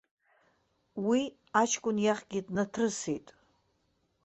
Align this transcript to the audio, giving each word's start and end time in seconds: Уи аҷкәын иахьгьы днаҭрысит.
Уи 1.07 1.21
аҷкәын 1.61 1.97
иахьгьы 2.01 2.39
днаҭрысит. 2.45 3.27